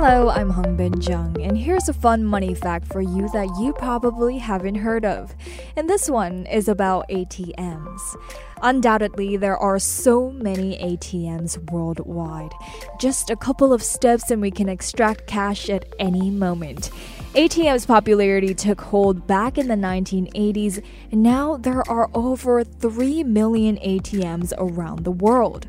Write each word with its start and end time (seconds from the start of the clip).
Hello, 0.00 0.28
I'm 0.28 0.52
Hongbin 0.52 1.08
Jung, 1.08 1.42
and 1.42 1.58
here's 1.58 1.88
a 1.88 1.92
fun 1.92 2.24
money 2.24 2.54
fact 2.54 2.86
for 2.86 3.00
you 3.00 3.28
that 3.32 3.48
you 3.60 3.72
probably 3.72 4.38
haven't 4.38 4.76
heard 4.76 5.04
of. 5.04 5.34
And 5.74 5.90
this 5.90 6.08
one 6.08 6.46
is 6.46 6.68
about 6.68 7.08
ATMs. 7.08 8.14
Undoubtedly, 8.62 9.36
there 9.36 9.56
are 9.56 9.80
so 9.80 10.30
many 10.30 10.78
ATMs 10.78 11.72
worldwide. 11.72 12.52
Just 13.00 13.28
a 13.28 13.34
couple 13.34 13.72
of 13.72 13.82
steps 13.82 14.30
and 14.30 14.40
we 14.40 14.52
can 14.52 14.68
extract 14.68 15.26
cash 15.26 15.68
at 15.68 15.84
any 15.98 16.30
moment. 16.30 16.92
ATM's 17.34 17.84
popularity 17.84 18.54
took 18.54 18.80
hold 18.80 19.26
back 19.26 19.58
in 19.58 19.66
the 19.66 19.74
1980s, 19.74 20.80
and 21.10 21.24
now 21.24 21.56
there 21.56 21.82
are 21.90 22.08
over 22.14 22.62
3 22.62 23.24
million 23.24 23.76
ATMs 23.78 24.52
around 24.58 25.02
the 25.02 25.10
world. 25.10 25.66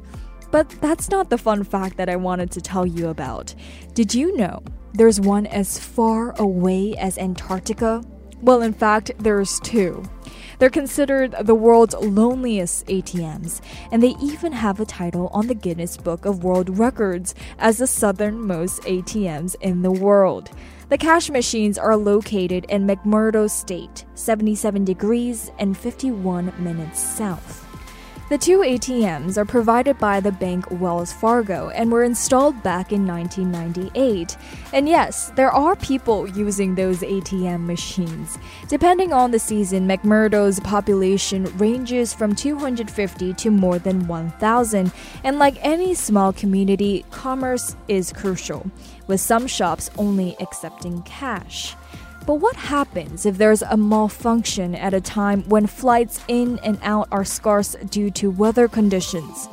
But 0.51 0.69
that's 0.81 1.09
not 1.09 1.29
the 1.29 1.37
fun 1.37 1.63
fact 1.63 1.97
that 1.97 2.09
I 2.09 2.15
wanted 2.15 2.51
to 2.51 2.61
tell 2.61 2.85
you 2.85 3.09
about. 3.09 3.53
Did 3.93 4.13
you 4.13 4.35
know 4.35 4.63
there's 4.93 5.19
one 5.19 5.45
as 5.45 5.79
far 5.79 6.31
away 6.39 6.95
as 6.97 7.17
Antarctica? 7.17 8.03
Well, 8.41 8.61
in 8.61 8.73
fact, 8.73 9.11
there's 9.19 9.59
two. 9.59 10.03
They're 10.57 10.69
considered 10.69 11.35
the 11.41 11.55
world's 11.55 11.95
loneliest 11.95 12.85
ATMs, 12.87 13.61
and 13.91 14.03
they 14.03 14.15
even 14.21 14.51
have 14.51 14.79
a 14.79 14.85
title 14.85 15.29
on 15.33 15.47
the 15.47 15.55
Guinness 15.55 15.95
Book 15.97 16.25
of 16.25 16.43
World 16.43 16.77
Records 16.77 17.33
as 17.57 17.77
the 17.77 17.87
southernmost 17.87 18.81
ATMs 18.83 19.55
in 19.61 19.81
the 19.81 19.91
world. 19.91 20.51
The 20.89 20.97
cash 20.97 21.29
machines 21.29 21.77
are 21.77 21.95
located 21.95 22.65
in 22.65 22.87
McMurdo 22.87 23.49
State, 23.49 24.05
77 24.15 24.83
degrees 24.83 25.51
and 25.59 25.77
51 25.77 26.53
minutes 26.57 26.99
south. 26.99 27.68
The 28.29 28.37
two 28.37 28.59
ATMs 28.59 29.37
are 29.37 29.45
provided 29.45 29.97
by 29.97 30.19
the 30.19 30.31
bank 30.31 30.69
Wells 30.69 31.11
Fargo 31.11 31.69
and 31.69 31.91
were 31.91 32.03
installed 32.03 32.61
back 32.61 32.91
in 32.91 33.07
1998. 33.07 34.37
And 34.71 34.87
yes, 34.87 35.31
there 35.35 35.49
are 35.49 35.75
people 35.75 36.27
using 36.27 36.75
those 36.75 36.99
ATM 36.99 37.65
machines. 37.65 38.37
Depending 38.67 39.13
on 39.13 39.31
the 39.31 39.39
season, 39.39 39.87
McMurdo's 39.87 40.59
population 40.59 41.45
ranges 41.57 42.13
from 42.13 42.35
250 42.35 43.33
to 43.33 43.49
more 43.49 43.79
than 43.79 44.07
1,000. 44.07 44.91
And 45.23 45.39
like 45.39 45.57
any 45.65 45.95
small 45.95 46.31
community, 46.31 47.05
commerce 47.09 47.75
is 47.87 48.13
crucial, 48.13 48.69
with 49.07 49.21
some 49.21 49.47
shops 49.47 49.89
only 49.97 50.35
accepting 50.39 51.01
cash. 51.01 51.75
But 52.29 52.41
what 52.41 52.57
happens 52.57 53.25
if 53.25 53.39
there's 53.39 53.63
a 53.63 53.75
malfunction 53.75 54.75
at 54.75 54.93
a 54.93 55.01
time 55.01 55.41
when 55.49 55.65
flights 55.65 56.23
in 56.27 56.59
and 56.59 56.77
out 56.83 57.07
are 57.11 57.25
scarce 57.25 57.73
due 57.89 58.11
to 58.11 58.29
weather 58.29 58.67
conditions? 58.67 59.49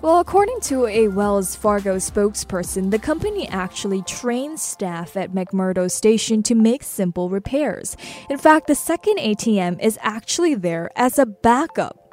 Well, 0.00 0.20
according 0.20 0.60
to 0.62 0.86
a 0.86 1.08
Wells 1.08 1.54
Fargo 1.54 1.96
spokesperson, 1.96 2.90
the 2.90 2.98
company 2.98 3.46
actually 3.50 4.00
trains 4.04 4.62
staff 4.62 5.18
at 5.18 5.32
McMurdo 5.32 5.90
Station 5.90 6.42
to 6.44 6.54
make 6.54 6.82
simple 6.82 7.28
repairs. 7.28 7.94
In 8.30 8.38
fact, 8.38 8.68
the 8.68 8.74
second 8.74 9.18
ATM 9.18 9.78
is 9.82 9.98
actually 10.00 10.54
there 10.54 10.90
as 10.96 11.18
a 11.18 11.26
backup. 11.26 12.03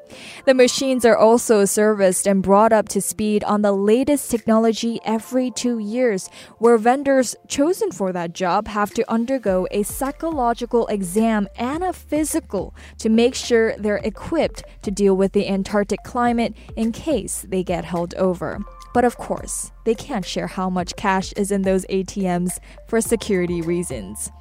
The 0.45 0.53
machines 0.53 1.05
are 1.05 1.17
also 1.17 1.65
serviced 1.65 2.27
and 2.27 2.41
brought 2.41 2.73
up 2.73 2.89
to 2.89 3.01
speed 3.01 3.43
on 3.43 3.61
the 3.61 3.71
latest 3.71 4.31
technology 4.31 4.99
every 5.05 5.51
two 5.51 5.79
years, 5.79 6.29
where 6.57 6.77
vendors 6.77 7.35
chosen 7.47 7.91
for 7.91 8.11
that 8.13 8.33
job 8.33 8.67
have 8.67 8.93
to 8.95 9.11
undergo 9.11 9.67
a 9.71 9.83
psychological 9.83 10.87
exam 10.87 11.47
and 11.55 11.83
a 11.83 11.93
physical 11.93 12.73
to 12.97 13.09
make 13.09 13.35
sure 13.35 13.75
they're 13.77 13.97
equipped 13.97 14.63
to 14.81 14.91
deal 14.91 15.15
with 15.15 15.33
the 15.33 15.47
Antarctic 15.47 16.03
climate 16.03 16.53
in 16.75 16.91
case 16.91 17.45
they 17.47 17.63
get 17.63 17.85
held 17.85 18.13
over. 18.15 18.59
But 18.93 19.05
of 19.05 19.17
course, 19.17 19.71
they 19.85 19.95
can't 19.95 20.25
share 20.25 20.47
how 20.47 20.69
much 20.69 20.95
cash 20.95 21.31
is 21.33 21.51
in 21.51 21.61
those 21.61 21.85
ATMs 21.85 22.59
for 22.87 22.99
security 22.99 23.61
reasons. 23.61 24.31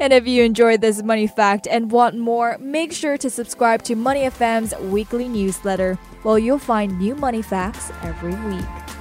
And 0.00 0.12
if 0.12 0.26
you 0.26 0.44
enjoyed 0.44 0.80
this 0.80 1.02
money 1.02 1.26
fact 1.26 1.66
and 1.70 1.90
want 1.90 2.16
more, 2.16 2.56
make 2.58 2.92
sure 2.92 3.16
to 3.18 3.30
subscribe 3.30 3.82
to 3.84 3.94
Money 3.94 4.22
FM's 4.22 4.74
weekly 4.80 5.28
newsletter, 5.28 5.94
where 6.22 6.38
you'll 6.38 6.58
find 6.58 6.98
new 6.98 7.14
money 7.14 7.42
facts 7.42 7.90
every 8.02 8.34
week. 8.50 8.97